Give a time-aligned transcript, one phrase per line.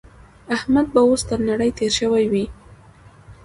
[0.55, 2.45] احمد به اوس تر نړۍ تېری شوی وي.